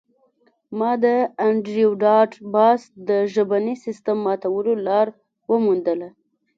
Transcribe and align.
ما 0.77 0.91
د 1.03 1.05
انډریو 1.45 1.91
ډاټ 2.03 2.31
باس 2.53 2.81
د 3.09 3.09
ژبني 3.33 3.75
سیستم 3.85 4.17
ماتولو 4.25 4.73
لار 4.87 5.07
وموندله 5.51 6.07